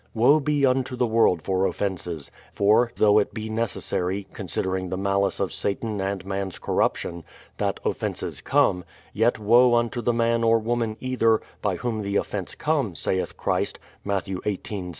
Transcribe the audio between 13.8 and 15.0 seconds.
(Math, xviii, 7).